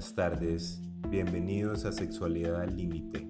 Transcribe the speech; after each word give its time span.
buenas 0.00 0.14
tardes. 0.14 0.80
Bienvenidos 1.10 1.84
a 1.84 1.92
Sexualidad 1.92 2.62
al 2.62 2.74
Límite, 2.74 3.28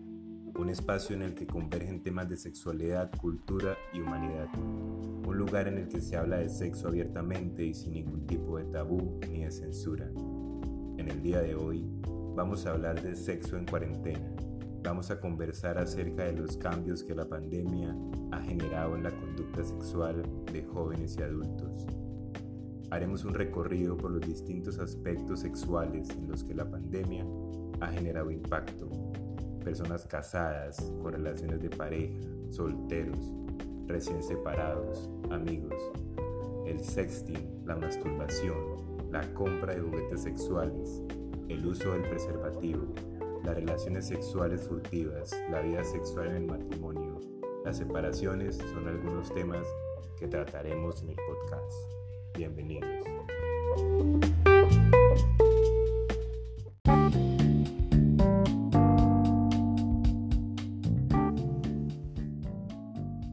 un 0.54 0.68
espacio 0.70 1.16
en 1.16 1.22
el 1.22 1.34
que 1.34 1.44
convergen 1.44 2.00
temas 2.00 2.28
de 2.28 2.36
sexualidad, 2.36 3.10
cultura 3.18 3.76
y 3.92 3.98
humanidad. 3.98 4.46
Un 4.56 5.36
lugar 5.36 5.66
en 5.66 5.78
el 5.78 5.88
que 5.88 6.00
se 6.00 6.16
habla 6.16 6.36
de 6.36 6.48
sexo 6.48 6.86
abiertamente 6.86 7.64
y 7.64 7.74
sin 7.74 7.94
ningún 7.94 8.24
tipo 8.24 8.56
de 8.56 8.66
tabú 8.66 9.18
ni 9.28 9.42
de 9.42 9.50
censura. 9.50 10.08
En 10.96 11.10
el 11.10 11.20
día 11.24 11.40
de 11.40 11.56
hoy 11.56 11.90
vamos 12.36 12.64
a 12.66 12.70
hablar 12.70 13.02
de 13.02 13.16
sexo 13.16 13.56
en 13.56 13.66
cuarentena. 13.66 14.32
Vamos 14.84 15.10
a 15.10 15.18
conversar 15.18 15.76
acerca 15.76 16.22
de 16.26 16.34
los 16.34 16.56
cambios 16.56 17.02
que 17.02 17.16
la 17.16 17.28
pandemia 17.28 17.96
ha 18.30 18.40
generado 18.42 18.94
en 18.94 19.02
la 19.02 19.10
conducta 19.10 19.64
sexual 19.64 20.22
de 20.52 20.62
jóvenes 20.62 21.16
y 21.18 21.22
adultos 21.24 21.88
haremos 22.90 23.24
un 23.24 23.34
recorrido 23.34 23.96
por 23.96 24.10
los 24.10 24.20
distintos 24.20 24.78
aspectos 24.78 25.40
sexuales 25.40 26.10
en 26.10 26.28
los 26.28 26.44
que 26.44 26.54
la 26.54 26.68
pandemia 26.68 27.24
ha 27.80 27.88
generado 27.88 28.30
impacto. 28.30 28.88
Personas 29.64 30.06
casadas, 30.06 30.92
con 31.02 31.12
relaciones 31.12 31.60
de 31.60 31.70
pareja, 31.70 32.18
solteros, 32.50 33.32
recién 33.86 34.22
separados, 34.22 35.08
amigos. 35.30 35.74
El 36.66 36.80
sexting, 36.80 37.62
la 37.64 37.76
masturbación, 37.76 39.10
la 39.10 39.22
compra 39.34 39.74
de 39.74 39.80
juguetes 39.80 40.22
sexuales, 40.22 41.02
el 41.48 41.66
uso 41.66 41.92
del 41.92 42.02
preservativo, 42.02 42.86
las 43.44 43.54
relaciones 43.54 44.06
sexuales 44.06 44.62
furtivas, 44.62 45.34
la 45.50 45.60
vida 45.60 45.82
sexual 45.84 46.28
en 46.28 46.36
el 46.36 46.46
matrimonio, 46.46 47.20
las 47.64 47.76
separaciones 47.76 48.56
son 48.56 48.88
algunos 48.88 49.32
temas 49.34 49.66
que 50.18 50.26
trataremos 50.26 51.02
en 51.02 51.10
el 51.10 51.16
podcast. 51.16 52.09
Bienvenidos. 52.40 52.88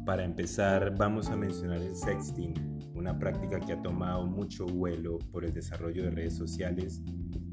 Para 0.06 0.26
empezar, 0.26 0.94
vamos 0.98 1.30
a 1.30 1.38
mencionar 1.38 1.78
el 1.78 1.96
sexting, 1.96 2.54
una 2.96 3.18
práctica 3.18 3.62
que 3.62 3.72
ha 3.72 3.82
tomado 3.82 4.26
mucho 4.26 4.66
vuelo 4.66 5.20
por 5.32 5.46
el 5.46 5.54
desarrollo 5.54 6.04
de 6.04 6.12
redes 6.12 6.36
sociales 6.36 7.02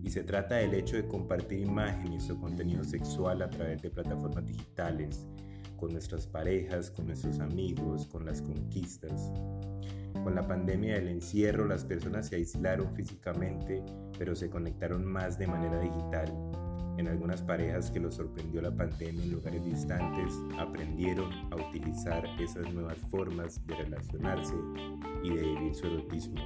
y 0.02 0.10
se 0.10 0.24
trata 0.24 0.56
del 0.56 0.74
hecho 0.74 0.96
de 0.96 1.06
compartir 1.06 1.60
imágenes 1.60 2.28
o 2.30 2.40
contenido 2.40 2.82
sexual 2.82 3.42
a 3.42 3.50
través 3.50 3.80
de 3.80 3.90
plataformas 3.90 4.44
digitales, 4.44 5.28
con 5.76 5.92
nuestras 5.92 6.26
parejas, 6.26 6.90
con 6.90 7.06
nuestros 7.06 7.38
amigos, 7.38 8.08
con 8.08 8.24
las 8.24 8.42
conquistas. 8.42 9.30
Con 10.24 10.34
la 10.34 10.48
pandemia 10.48 10.94
del 10.94 11.08
encierro, 11.08 11.66
las 11.66 11.84
personas 11.84 12.28
se 12.28 12.36
aislaron 12.36 12.96
físicamente, 12.96 13.84
pero 14.18 14.34
se 14.34 14.48
conectaron 14.48 15.04
más 15.04 15.38
de 15.38 15.46
manera 15.46 15.78
digital. 15.78 16.32
En 16.96 17.08
algunas 17.08 17.42
parejas 17.42 17.90
que 17.90 18.00
los 18.00 18.14
sorprendió 18.14 18.62
la 18.62 18.74
pandemia 18.74 19.22
en 19.22 19.32
lugares 19.32 19.62
distantes, 19.66 20.32
aprendieron 20.58 21.30
a 21.52 21.56
utilizar 21.56 22.24
esas 22.40 22.72
nuevas 22.72 22.96
formas 23.10 23.60
de 23.66 23.74
relacionarse 23.74 24.54
y 25.22 25.28
de 25.34 25.42
vivir 25.42 25.74
su 25.74 25.88
erotismo. 25.88 26.40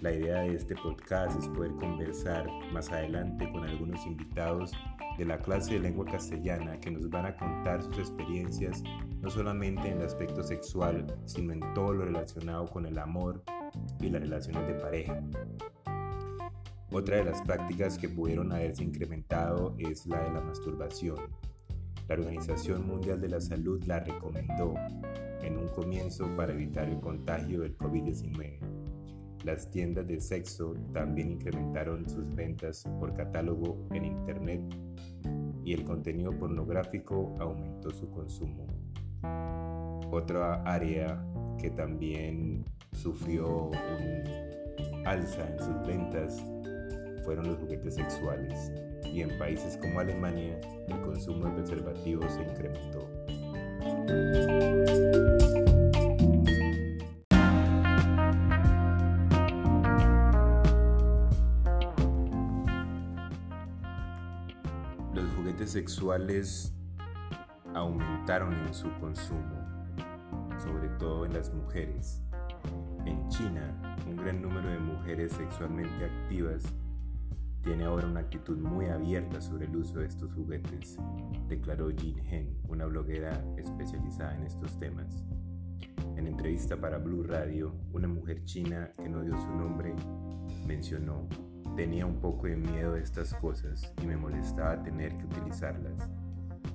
La 0.00 0.10
idea 0.10 0.40
de 0.40 0.54
este 0.54 0.74
podcast 0.74 1.38
es 1.38 1.46
poder 1.48 1.72
conversar 1.72 2.46
más 2.72 2.90
adelante 2.90 3.46
con 3.52 3.64
algunos 3.64 4.06
invitados 4.06 4.72
de 5.18 5.24
la 5.24 5.38
clase 5.38 5.74
de 5.74 5.80
lengua 5.80 6.04
castellana 6.04 6.80
que 6.80 6.90
nos 6.90 7.08
van 7.08 7.26
a 7.26 7.36
contar 7.36 7.82
sus 7.82 7.98
experiencias 7.98 8.82
no 9.20 9.30
solamente 9.30 9.88
en 9.88 9.98
el 9.98 10.06
aspecto 10.06 10.42
sexual, 10.42 11.06
sino 11.24 11.52
en 11.52 11.60
todo 11.74 11.92
lo 11.94 12.04
relacionado 12.04 12.66
con 12.66 12.86
el 12.86 12.98
amor 12.98 13.42
y 14.00 14.08
las 14.08 14.22
relaciones 14.22 14.66
de 14.66 14.74
pareja. 14.74 15.22
Otra 16.92 17.16
de 17.16 17.24
las 17.24 17.42
prácticas 17.42 17.98
que 17.98 18.08
pudieron 18.08 18.52
haberse 18.52 18.84
incrementado 18.84 19.74
es 19.78 20.06
la 20.06 20.22
de 20.22 20.32
la 20.32 20.40
masturbación. 20.40 21.16
La 22.08 22.16
Organización 22.16 22.86
Mundial 22.86 23.20
de 23.20 23.30
la 23.30 23.40
Salud 23.40 23.82
la 23.84 24.00
recomendó 24.00 24.74
en 25.42 25.58
un 25.58 25.68
comienzo 25.68 26.28
para 26.36 26.52
evitar 26.52 26.88
el 26.88 27.00
contagio 27.00 27.62
del 27.62 27.76
COVID-19. 27.78 28.58
Las 29.44 29.70
tiendas 29.70 30.06
de 30.06 30.20
sexo 30.20 30.74
también 30.92 31.32
incrementaron 31.32 32.08
sus 32.08 32.34
ventas 32.34 32.84
por 32.98 33.12
catálogo 33.14 33.86
en 33.90 34.04
Internet 34.04 34.62
y 35.64 35.72
el 35.72 35.84
contenido 35.84 36.30
pornográfico 36.32 37.34
aumentó 37.40 37.90
su 37.90 38.10
consumo. 38.10 38.66
Otra 40.10 40.62
área 40.62 41.24
que 41.58 41.70
también 41.70 42.64
sufrió 42.92 43.70
un 43.70 45.06
alza 45.06 45.48
en 45.48 45.58
sus 45.58 45.86
ventas 45.86 46.44
fueron 47.24 47.48
los 47.48 47.58
juguetes 47.58 47.94
sexuales 47.94 48.72
y 49.12 49.22
en 49.22 49.36
países 49.38 49.76
como 49.78 50.00
Alemania 50.00 50.60
el 50.88 51.00
consumo 51.00 51.46
de 51.46 51.52
preservativos 51.52 52.32
se 52.32 52.42
incrementó. 52.42 53.08
Sexuales 65.74 66.72
aumentaron 67.74 68.54
en 68.64 68.72
su 68.72 68.88
consumo, 69.00 69.58
sobre 70.56 70.88
todo 71.00 71.26
en 71.26 71.32
las 71.32 71.52
mujeres. 71.52 72.22
En 73.04 73.28
China, 73.28 73.98
un 74.08 74.14
gran 74.14 74.40
número 74.40 74.70
de 74.70 74.78
mujeres 74.78 75.32
sexualmente 75.32 76.04
activas 76.04 76.62
tiene 77.64 77.86
ahora 77.86 78.06
una 78.06 78.20
actitud 78.20 78.56
muy 78.56 78.86
abierta 78.86 79.40
sobre 79.40 79.66
el 79.66 79.74
uso 79.74 79.98
de 79.98 80.06
estos 80.06 80.32
juguetes, 80.32 80.96
declaró 81.48 81.90
Jin 81.90 82.20
Hen, 82.20 82.56
una 82.68 82.86
bloguera 82.86 83.44
especializada 83.56 84.36
en 84.36 84.44
estos 84.44 84.78
temas. 84.78 85.24
En 86.16 86.28
entrevista 86.28 86.80
para 86.80 86.98
Blue 86.98 87.24
Radio, 87.24 87.74
una 87.92 88.06
mujer 88.06 88.44
china 88.44 88.92
que 88.96 89.08
no 89.08 89.22
dio 89.22 89.36
su 89.36 89.50
nombre 89.50 89.92
mencionó 90.68 91.26
Tenía 91.76 92.06
un 92.06 92.20
poco 92.20 92.46
de 92.46 92.56
miedo 92.56 92.92
de 92.92 93.02
estas 93.02 93.34
cosas 93.34 93.92
y 94.00 94.06
me 94.06 94.16
molestaba 94.16 94.80
tener 94.82 95.16
que 95.18 95.24
utilizarlas. 95.24 96.08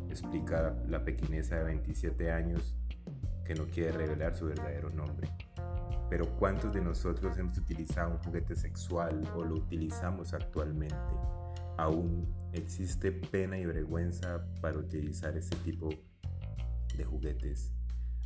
Explica 0.09 0.75
la 0.87 1.05
pequinesa 1.05 1.55
de 1.55 1.63
27 1.63 2.31
años 2.31 2.75
que 3.45 3.55
no 3.55 3.65
quiere 3.67 3.93
revelar 3.93 4.35
su 4.35 4.47
verdadero 4.47 4.89
nombre. 4.89 5.29
Pero 6.09 6.27
¿cuántos 6.37 6.73
de 6.73 6.81
nosotros 6.81 7.37
hemos 7.37 7.57
utilizado 7.57 8.11
un 8.11 8.17
juguete 8.17 8.57
sexual 8.57 9.23
o 9.35 9.45
lo 9.45 9.55
utilizamos 9.55 10.33
actualmente? 10.33 10.95
Aún 11.77 12.27
existe 12.51 13.13
pena 13.13 13.57
y 13.57 13.65
vergüenza 13.65 14.45
para 14.59 14.79
utilizar 14.79 15.37
este 15.37 15.55
tipo 15.57 15.89
de 16.97 17.05
juguetes. 17.05 17.71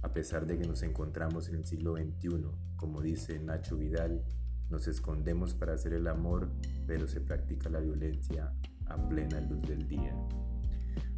A 0.02 0.12
pesar 0.12 0.48
de 0.48 0.58
que 0.58 0.68
nos 0.68 0.82
encontramos 0.82 1.50
en 1.50 1.56
el 1.56 1.66
siglo 1.66 1.96
XXI, 1.96 2.48
como 2.78 3.02
dice 3.02 3.40
Nacho 3.40 3.78
Vidal, 3.78 4.26
nos 4.74 4.88
escondemos 4.88 5.54
para 5.54 5.76
hacer 5.76 5.94
el 5.94 6.08
amor, 6.08 6.50
pero 6.88 7.08
se 7.08 7.22
practica 7.22 7.70
la 7.70 7.80
violencia 7.80 8.52
a 8.88 9.08
plena 9.08 9.40
luz 9.40 9.62
del 9.62 9.88
día. 9.88 10.16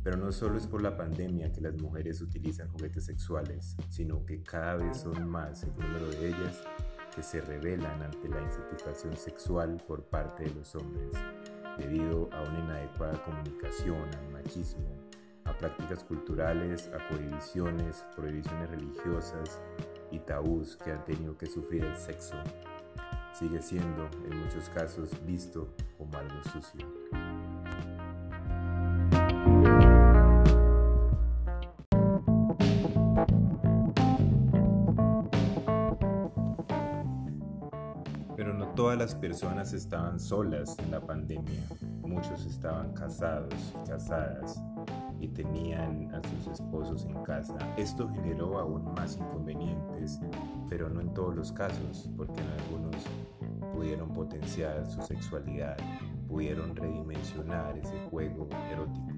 Pero 0.03 0.17
no 0.17 0.33
solo 0.33 0.57
es 0.57 0.67
por 0.67 0.81
la 0.81 0.97
pandemia 0.97 1.53
que 1.53 1.61
las 1.61 1.81
mujeres 1.81 2.21
utilizan 2.21 2.67
juguetes 2.67 3.05
sexuales, 3.05 3.77
sino 3.89 4.25
que 4.25 4.43
cada 4.43 4.75
vez 4.75 4.97
son 4.97 5.29
más 5.29 5.63
el 5.63 5.73
número 5.77 6.09
de 6.09 6.27
ellas 6.27 6.63
que 7.15 7.23
se 7.23 7.39
rebelan 7.39 8.03
ante 8.03 8.27
la 8.27 8.41
insatisfacción 8.41 9.15
sexual 9.15 9.81
por 9.87 10.03
parte 10.03 10.43
de 10.43 10.53
los 10.53 10.75
hombres, 10.75 11.13
debido 11.77 12.29
a 12.33 12.41
una 12.41 12.59
inadecuada 12.59 13.23
comunicación, 13.23 14.03
al 14.19 14.31
machismo, 14.33 14.97
a 15.45 15.57
prácticas 15.57 16.03
culturales, 16.03 16.89
a 16.93 17.07
prohibiciones, 17.07 18.03
prohibiciones 18.17 18.69
religiosas 18.69 19.61
y 20.11 20.19
tabús 20.19 20.75
que 20.75 20.91
han 20.91 21.05
tenido 21.05 21.37
que 21.37 21.45
sufrir 21.45 21.85
el 21.85 21.95
sexo 21.95 22.35
sigue 23.37 23.61
siendo 23.61 24.09
en 24.29 24.39
muchos 24.39 24.69
casos 24.69 25.09
visto 25.25 25.67
como 25.97 26.17
algo 26.17 26.41
sucio. 26.53 26.87
Pero 38.37 38.53
no 38.53 38.67
todas 38.69 38.97
las 38.97 39.15
personas 39.15 39.73
estaban 39.73 40.17
solas 40.17 40.79
en 40.79 40.91
la 40.91 41.01
pandemia. 41.01 41.61
Muchos 42.03 42.45
estaban 42.45 42.93
casados, 42.93 43.75
casadas 43.85 44.61
y 45.19 45.27
tenían 45.27 46.13
a 46.13 46.21
sus 46.29 46.53
esposos 46.53 47.05
en 47.05 47.21
casa. 47.23 47.57
Esto 47.77 48.07
generó 48.09 48.59
aún 48.59 48.93
más 48.93 49.17
inconvenientes, 49.17 50.19
pero 50.69 50.89
no 50.89 51.01
en 51.01 51.13
todos 51.13 51.35
los 51.35 51.51
casos, 51.51 52.09
porque 52.15 52.39
en 52.41 52.49
algunos 52.61 52.84
potenciar 54.15 54.89
su 54.89 55.01
sexualidad, 55.01 55.77
pudieron 56.27 56.75
redimensionar 56.75 57.77
ese 57.77 57.99
juego 58.09 58.47
erótico. 58.71 59.11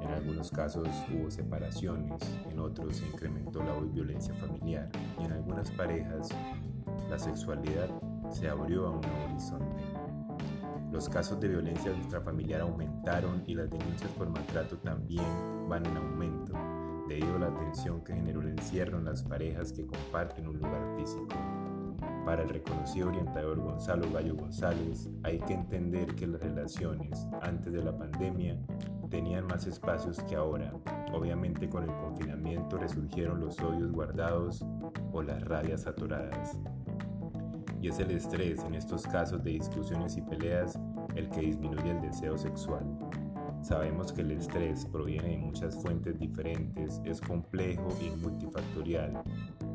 En 0.00 0.10
algunos 0.10 0.50
casos 0.50 0.88
hubo 1.12 1.30
separaciones, 1.30 2.22
en 2.50 2.58
otros 2.58 2.96
se 2.96 3.06
incrementó 3.06 3.62
la 3.62 3.78
violencia 3.80 4.34
familiar 4.34 4.88
y 5.20 5.24
en 5.24 5.32
algunas 5.32 5.70
parejas 5.72 6.30
la 7.10 7.18
sexualidad 7.18 7.88
se 8.30 8.48
abrió 8.48 8.86
a 8.86 8.90
un 8.90 9.00
nuevo 9.00 9.24
horizonte. 9.30 9.84
Los 10.92 11.08
casos 11.08 11.38
de 11.40 11.48
violencia 11.48 11.92
intrafamiliar 11.92 12.62
aumentaron 12.62 13.42
y 13.46 13.54
las 13.54 13.68
denuncias 13.68 14.10
por 14.12 14.28
maltrato 14.30 14.78
también 14.78 15.68
van 15.68 15.84
en 15.84 15.96
aumento, 15.96 16.52
debido 17.08 17.36
a 17.36 17.40
la 17.40 17.54
tensión 17.54 18.02
que 18.02 18.14
generó 18.14 18.40
el 18.40 18.48
encierro 18.48 18.98
en 18.98 19.04
las 19.04 19.22
parejas 19.22 19.72
que 19.72 19.86
comparten 19.86 20.46
un 20.46 20.58
lugar 20.58 20.96
físico. 20.96 21.36
Para 22.26 22.42
el 22.42 22.48
reconocido 22.48 23.06
orientador 23.06 23.60
Gonzalo 23.60 24.10
Gallo 24.10 24.34
González, 24.34 25.08
hay 25.22 25.38
que 25.38 25.54
entender 25.54 26.12
que 26.16 26.26
las 26.26 26.40
relaciones 26.40 27.24
antes 27.40 27.72
de 27.72 27.80
la 27.84 27.96
pandemia 27.96 28.58
tenían 29.08 29.46
más 29.46 29.64
espacios 29.68 30.18
que 30.24 30.34
ahora. 30.34 30.72
Obviamente 31.12 31.68
con 31.68 31.84
el 31.84 31.94
confinamiento 31.94 32.78
resurgieron 32.78 33.38
los 33.38 33.60
odios 33.60 33.92
guardados 33.92 34.66
o 35.12 35.22
las 35.22 35.40
rabias 35.44 35.86
atoradas. 35.86 36.58
Y 37.80 37.90
es 37.90 38.00
el 38.00 38.10
estrés 38.10 38.64
en 38.64 38.74
estos 38.74 39.06
casos 39.06 39.44
de 39.44 39.52
discusiones 39.52 40.16
y 40.16 40.22
peleas 40.22 40.76
el 41.14 41.28
que 41.28 41.42
disminuye 41.42 41.92
el 41.92 42.00
deseo 42.00 42.36
sexual. 42.36 42.84
Sabemos 43.62 44.12
que 44.12 44.22
el 44.22 44.32
estrés 44.32 44.84
proviene 44.86 45.28
de 45.28 45.38
muchas 45.38 45.76
fuentes 45.76 46.18
diferentes, 46.18 47.00
es 47.04 47.20
complejo 47.20 47.86
y 48.00 48.10
multifactorial, 48.20 49.22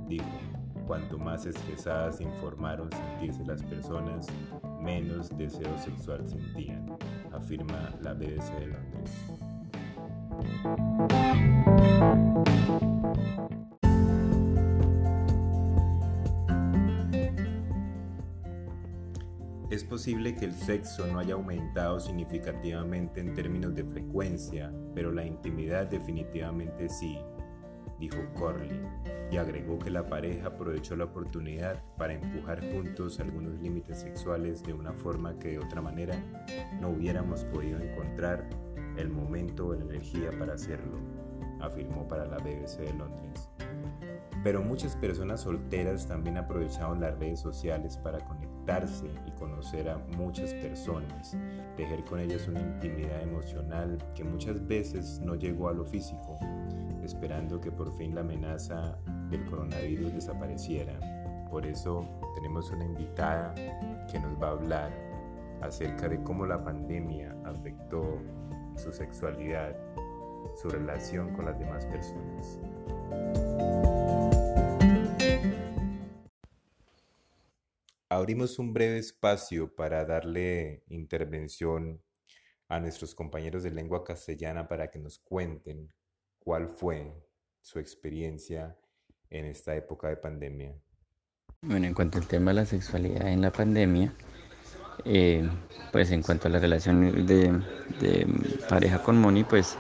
dijo. 0.10 0.61
Cuanto 0.92 1.18
más 1.18 1.46
estresadas 1.46 2.18
se 2.18 2.26
informaron 2.26 2.90
sentirse 2.92 3.46
las 3.46 3.64
personas, 3.64 4.28
menos 4.82 5.30
deseo 5.38 5.78
sexual 5.78 6.28
sentían, 6.28 6.86
afirma 7.32 7.96
la 8.02 8.14
BBC 8.14 8.52
de 8.60 8.68
Londres. 8.68 9.12
Es 19.70 19.86
posible 19.86 20.36
que 20.36 20.44
el 20.44 20.54
sexo 20.54 21.08
no 21.08 21.20
haya 21.20 21.36
aumentado 21.36 22.02
significativamente 22.02 23.22
en 23.22 23.34
términos 23.34 23.74
de 23.74 23.86
frecuencia, 23.86 24.74
pero 24.94 25.14
la 25.14 25.26
intimidad 25.26 25.88
definitivamente 25.88 26.90
sí, 26.90 27.18
dijo 28.02 28.18
Corley, 28.34 28.82
y 29.30 29.38
agregó 29.38 29.78
que 29.78 29.92
la 29.92 30.08
pareja 30.08 30.48
aprovechó 30.48 30.96
la 30.96 31.06
oportunidad 31.06 31.82
para 31.98 32.16
empujar 32.16 32.60
juntos 32.74 33.20
algunos 33.20 33.62
límites 33.62 34.00
sexuales 34.00 34.64
de 34.64 34.74
una 34.74 34.92
forma 34.92 35.38
que 35.38 35.52
de 35.52 35.60
otra 35.60 35.82
manera 35.82 36.16
no 36.82 36.90
hubiéramos 36.90 37.46
podido 37.46 37.80
encontrar 37.80 38.50
el 38.98 39.10
momento 39.10 39.68
o 39.68 39.76
la 39.76 39.84
energía 39.84 40.32
para 40.38 40.56
hacerlo, 40.56 40.98
afirmó 41.62 42.08
para 42.08 42.26
la 42.26 42.40
BBC 42.40 42.80
de 42.80 42.94
Londres. 42.94 43.50
Pero 44.44 44.64
muchas 44.64 44.96
personas 44.96 45.42
solteras 45.42 46.08
también 46.08 46.38
aprovecharon 46.38 47.00
las 47.00 47.18
redes 47.20 47.40
sociales 47.40 47.98
para 47.98 48.20
conectarse 48.26 49.12
y 49.28 49.32
conocer 49.34 49.88
a 49.88 50.00
muchas 50.18 50.56
personas, 50.56 51.38
tejer 51.78 52.04
con 52.06 52.20
ellas 52.20 52.48
una 52.48 52.62
intimidad 52.62 53.22
emocional 53.22 54.00
que 54.16 54.24
muchas 54.24 54.66
veces 54.68 55.20
no 55.20 55.36
llegó 55.36 55.70
a 55.70 55.74
lo 55.74 55.86
físico, 55.86 56.40
esperando 57.12 57.60
que 57.60 57.72
por 57.72 57.92
fin 57.98 58.16
la 58.16 58.22
amenaza 58.22 58.98
del 59.30 59.44
coronavirus 59.46 60.14
desapareciera. 60.14 60.98
Por 61.50 61.66
eso 61.66 62.08
tenemos 62.36 62.72
una 62.72 62.86
invitada 62.86 63.54
que 64.10 64.18
nos 64.18 64.42
va 64.42 64.48
a 64.48 64.52
hablar 64.52 64.92
acerca 65.62 66.08
de 66.08 66.24
cómo 66.24 66.46
la 66.46 66.64
pandemia 66.64 67.36
afectó 67.44 68.18
su 68.78 68.94
sexualidad, 68.94 69.76
su 70.62 70.70
relación 70.70 71.34
con 71.34 71.46
las 71.46 71.60
demás 71.60 71.86
personas. 71.86 72.60
Abrimos 78.08 78.58
un 78.58 78.74
breve 78.74 79.00
espacio 79.00 79.76
para 79.76 80.06
darle 80.06 80.84
intervención 80.88 82.02
a 82.70 82.80
nuestros 82.80 83.14
compañeros 83.14 83.64
de 83.64 83.72
lengua 83.72 84.06
castellana 84.06 84.70
para 84.70 84.90
que 84.90 85.00
nos 85.00 85.20
cuenten 85.20 85.92
¿Cuál 86.44 86.68
fue 86.68 87.14
su 87.62 87.78
experiencia 87.78 88.76
en 89.30 89.46
esta 89.46 89.76
época 89.76 90.08
de 90.08 90.18
pandemia? 90.18 90.74
Bueno, 91.62 91.86
en 91.86 91.94
cuanto 91.94 92.18
al 92.18 92.26
tema 92.26 92.50
de 92.52 92.56
la 92.56 92.66
sexualidad 92.66 93.28
en 93.28 93.42
la 93.42 93.52
pandemia, 93.52 94.12
eh, 95.06 95.48
pues 95.92 96.10
en 96.10 96.24
cuanto 96.24 96.48
a 96.48 96.52
la 96.52 96.58
relación 96.58 97.28
de, 97.28 98.28
pareja 98.68 99.04
con 99.04 99.22
Moni, 99.22 99.44
pues 99.44 99.78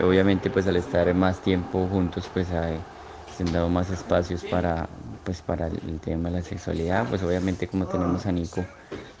obviamente 0.00 0.50
pues 0.50 0.68
al 0.68 0.76
estar 0.76 1.12
más 1.14 1.42
tiempo 1.42 1.88
juntos, 1.88 2.30
pues 2.32 2.46
se 2.46 3.42
han 3.42 3.52
dado 3.52 3.68
más 3.68 3.90
espacios 3.90 4.44
para, 4.44 4.88
pues 5.24 5.42
para 5.42 5.66
el 5.66 5.98
tema 5.98 6.30
de 6.30 6.36
la 6.36 6.42
sexualidad, 6.42 7.08
pues 7.08 7.24
obviamente 7.24 7.66
como 7.66 7.86
tenemos 7.86 8.24
a 8.26 8.30
Nico, 8.30 8.64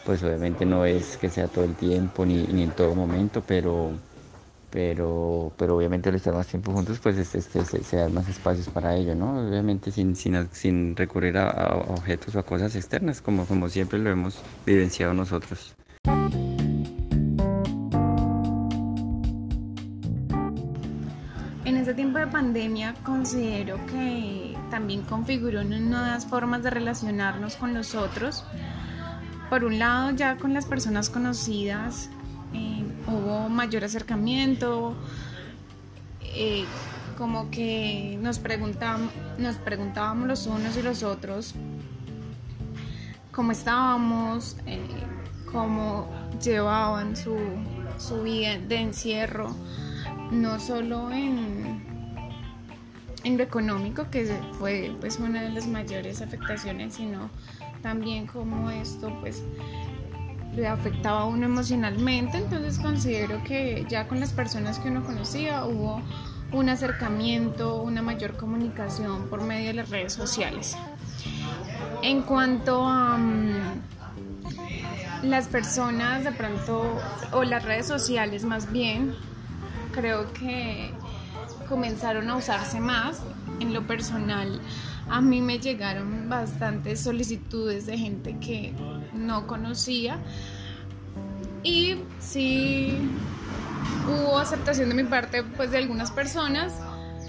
pues 0.06 0.22
obviamente 0.22 0.64
no 0.64 0.84
es 0.84 1.16
que 1.16 1.28
sea 1.28 1.48
todo 1.48 1.64
el 1.64 1.74
tiempo 1.74 2.24
ni, 2.24 2.46
ni 2.46 2.62
en 2.62 2.70
todo 2.70 2.94
momento, 2.94 3.42
pero 3.44 3.90
pero, 4.70 5.52
pero 5.56 5.76
obviamente 5.76 6.08
al 6.08 6.16
estar 6.16 6.34
más 6.34 6.46
tiempo 6.46 6.72
juntos, 6.72 6.98
pues 6.98 7.16
este, 7.16 7.38
este, 7.38 7.64
se, 7.64 7.96
dan 7.96 8.12
más 8.12 8.28
espacios 8.28 8.68
para 8.68 8.94
ello, 8.96 9.14
¿no? 9.14 9.48
Obviamente 9.48 9.90
sin, 9.90 10.14
sin, 10.14 10.48
sin 10.52 10.94
recurrir 10.94 11.38
a, 11.38 11.76
objetos 11.88 12.34
o 12.36 12.38
a 12.38 12.42
cosas 12.42 12.76
externas, 12.76 13.20
como, 13.22 13.46
como 13.46 13.68
siempre 13.68 13.98
lo 13.98 14.10
hemos 14.10 14.40
vivenciado 14.66 15.14
nosotros. 15.14 15.74
En 21.64 21.76
este 21.76 21.94
tiempo 21.94 22.18
de 22.18 22.26
pandemia 22.26 22.94
considero 23.04 23.78
que 23.86 24.56
también 24.70 25.02
configuró 25.02 25.64
nuevas 25.64 26.26
formas 26.26 26.62
de 26.62 26.70
relacionarnos 26.70 27.56
con 27.56 27.74
los 27.74 27.94
otros. 27.94 28.44
Por 29.50 29.64
un 29.64 29.78
lado, 29.78 30.10
ya 30.10 30.36
con 30.36 30.52
las 30.52 30.66
personas 30.66 31.08
conocidas, 31.08 32.10
hubo 33.08 33.48
mayor 33.48 33.84
acercamiento, 33.84 34.94
eh, 36.22 36.64
como 37.16 37.50
que 37.50 38.18
nos, 38.20 38.38
preguntábamos, 38.38 39.12
los 40.26 40.46
unos 40.46 40.76
y 40.76 40.82
los 40.82 41.02
otros 41.02 41.54
cómo 43.38 43.52
estábamos, 43.52 44.56
eh, 44.66 44.80
cómo 45.52 46.08
llevaban 46.42 47.16
su, 47.16 47.36
su 47.96 48.24
vida 48.24 48.58
de 48.58 48.80
encierro, 48.80 49.54
no 50.32 50.58
solo 50.58 51.12
en, 51.12 51.80
en 53.22 53.38
lo 53.38 53.44
económico, 53.44 54.10
que 54.10 54.26
fue 54.58 54.92
pues 54.98 55.20
una 55.20 55.40
de 55.42 55.50
las 55.50 55.68
mayores 55.68 56.20
afectaciones, 56.20 56.94
sino 56.94 57.30
también 57.80 58.26
como 58.26 58.72
esto 58.72 59.16
pues 59.20 59.44
le 60.54 60.66
afectaba 60.66 61.22
a 61.22 61.24
uno 61.26 61.46
emocionalmente, 61.46 62.38
entonces 62.38 62.78
considero 62.78 63.42
que 63.44 63.86
ya 63.88 64.08
con 64.08 64.20
las 64.20 64.32
personas 64.32 64.78
que 64.78 64.88
uno 64.88 65.04
conocía 65.04 65.64
hubo 65.64 66.02
un 66.52 66.68
acercamiento, 66.68 67.82
una 67.82 68.02
mayor 68.02 68.36
comunicación 68.36 69.28
por 69.28 69.42
medio 69.42 69.68
de 69.68 69.74
las 69.74 69.90
redes 69.90 70.12
sociales. 70.12 70.76
En 72.02 72.22
cuanto 72.22 72.86
a 72.86 73.18
mm, 73.18 73.82
las 75.24 75.48
personas 75.48 76.24
de 76.24 76.32
pronto, 76.32 76.98
o 77.32 77.44
las 77.44 77.64
redes 77.64 77.86
sociales 77.86 78.44
más 78.44 78.72
bien, 78.72 79.14
creo 79.92 80.32
que 80.32 80.92
comenzaron 81.68 82.30
a 82.30 82.36
usarse 82.36 82.80
más 82.80 83.20
en 83.60 83.74
lo 83.74 83.86
personal. 83.86 84.60
A 85.10 85.20
mí 85.20 85.40
me 85.40 85.58
llegaron 85.58 86.28
bastantes 86.28 87.00
solicitudes 87.00 87.86
de 87.86 87.96
gente 87.96 88.36
que 88.40 88.72
no 89.14 89.46
conocía 89.46 90.18
y 91.62 91.96
sí 92.18 92.98
hubo 94.06 94.38
aceptación 94.38 94.88
de 94.88 94.94
mi 94.94 95.04
parte 95.04 95.42
pues 95.42 95.70
de 95.70 95.78
algunas 95.78 96.10
personas 96.10 96.74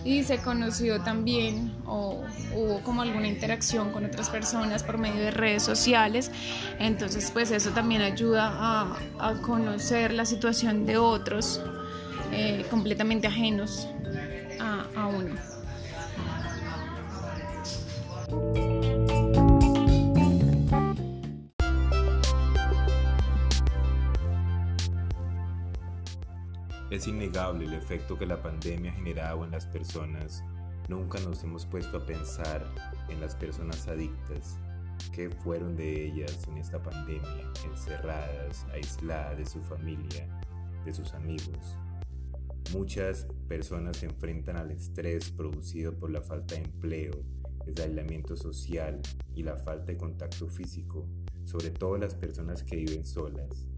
y 0.06 0.24
se 0.24 0.38
conoció 0.38 1.02
también 1.02 1.74
o 1.86 2.24
hubo 2.56 2.82
como 2.84 3.02
alguna 3.02 3.28
interacción 3.28 3.92
con 3.92 4.06
otras 4.06 4.30
personas 4.30 4.84
por 4.84 4.98
medio 4.98 5.22
de 5.22 5.32
redes 5.32 5.64
sociales 5.64 6.32
entonces 6.80 7.32
pues 7.32 7.52
eso 7.52 7.72
también 7.72 8.02
ayuda 8.02 8.54
a, 9.20 9.34
conocer 9.42 10.14
la 10.14 10.26
situación 10.26 10.86
de 10.86 10.98
otros 10.98 11.62
eh, 12.32 12.66
completamente 12.70 13.28
ajenos 13.28 13.88
a 14.96 15.08
uno. 15.08 15.59
Es 26.90 27.08
innegable 27.08 27.66
el 27.66 27.76
efecto 27.76 28.18
que 28.18 28.26
la 28.26 28.42
pandemia 28.42 28.90
ha 28.92 28.96
generado 28.96 29.46
en 29.46 29.52
las 29.52 29.68
personas. 29.68 30.44
Nunca 30.88 31.20
nos 31.20 31.44
hemos 31.44 31.68
puesto 31.68 31.98
a 31.98 32.06
pensar 32.06 32.66
en 33.10 33.22
las 33.22 33.36
personas 33.36 33.88
adictas. 33.88 34.58
¿Qué 35.14 35.30
fueron 35.30 35.76
de 35.76 36.08
ellas 36.08 36.48
en 36.48 36.58
esta 36.58 36.82
pandemia? 36.82 37.54
Encerradas, 37.64 38.66
aisladas 38.74 39.38
de 39.38 39.46
su 39.46 39.62
familia, 39.62 40.28
de 40.84 40.92
sus 40.92 41.14
amigos. 41.14 41.78
Muchas 42.74 43.28
personas 43.48 43.98
se 43.98 44.08
enfrentan 44.08 44.58
al 44.58 44.72
estrés 44.72 45.30
producido 45.30 45.94
por 45.94 46.10
la 46.10 46.24
falta 46.24 46.56
de 46.56 46.62
empleo, 46.62 47.14
el 47.68 47.80
aislamiento 47.80 48.36
social 48.36 49.00
y 49.36 49.44
la 49.44 49.58
falta 49.58 49.92
de 49.92 49.98
contacto 49.98 50.48
físico, 50.48 51.08
sobre 51.46 51.70
todo 51.70 52.00
las 52.00 52.16
personas 52.16 52.64
que 52.64 52.78
viven 52.78 53.06
solas. 53.06 53.69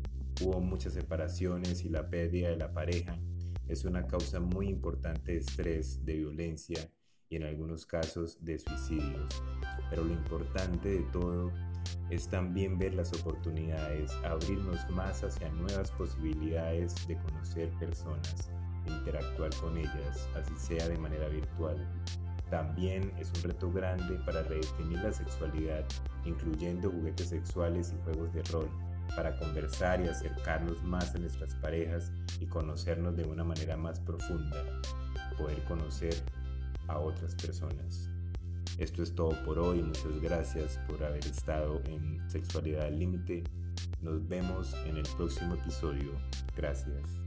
Hubo 0.44 0.60
muchas 0.60 0.94
separaciones 0.94 1.84
y 1.86 1.90
la 1.90 2.10
pérdida 2.10 2.50
de 2.50 2.58
la 2.58 2.74
pareja 2.74 3.18
es 3.68 3.86
una 3.86 4.06
causa 4.06 4.40
muy 4.40 4.68
importante 4.68 5.34
de 5.34 5.38
estrés, 5.38 6.04
de 6.04 6.16
violencia 6.16 6.90
y 7.30 7.38
en 7.38 7.44
algunos 7.44 7.86
casos 7.86 8.38
de 8.44 8.60
suicidios. 8.60 9.42
Pero 9.90 10.04
lo 10.04 10.14
importante 10.14 10.90
de 10.90 11.04
todo 11.12 11.52
es 12.10 12.28
también 12.28 12.78
ver 12.78 12.94
las 12.94 13.14
oportunidades, 13.14 14.12
abrirnos 14.24 14.90
más 14.90 15.24
hacia 15.24 15.50
nuevas 15.50 15.92
posibilidades 15.92 17.08
de 17.08 17.18
conocer 17.18 17.70
personas, 17.80 18.52
interactuar 18.86 19.54
con 19.56 19.78
ellas, 19.78 20.28
así 20.36 20.54
sea 20.58 20.88
de 20.90 20.98
manera 20.98 21.30
virtual. 21.30 21.78
También 22.50 23.14
es 23.18 23.32
un 23.38 23.44
reto 23.44 23.72
grande 23.72 24.16
para 24.26 24.44
redefinir 24.44 25.00
la 25.00 25.14
sexualidad, 25.14 25.86
incluyendo 26.26 26.92
juguetes 26.92 27.30
sexuales 27.30 27.94
y 27.94 28.04
juegos 28.04 28.34
de 28.34 28.44
rol, 28.44 28.70
para 29.16 29.38
conversar 29.38 30.02
y 30.02 30.08
acercarnos 30.08 30.82
más 30.84 31.16
a 31.16 31.20
nuestras 31.20 31.56
parejas 31.56 32.12
y 32.40 32.46
conocernos 32.46 33.16
de 33.16 33.26
una 33.26 33.44
manera 33.44 33.78
más 33.78 34.00
profunda, 34.00 34.64
poder 35.38 35.64
conocer 35.64 36.16
a 36.88 37.00
otras 37.00 37.36
personas. 37.36 38.10
Esto 38.78 39.04
es 39.04 39.14
todo 39.14 39.32
por 39.46 39.60
hoy, 39.60 39.84
muchas 39.84 40.20
gracias 40.22 40.80
por 40.88 41.04
haber 41.04 41.26
estado 41.26 41.82
en 41.86 42.28
Sexualidad 42.30 42.88
al 42.88 43.00
Límite. 43.00 43.44
Nos 44.02 44.28
vemos 44.28 44.74
en 44.86 44.98
el 44.98 45.08
próximo 45.18 45.56
episodio. 45.56 46.12
Gracias. 46.56 47.21